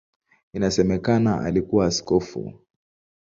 [0.53, 2.53] Inasemekana alikuwa askofu.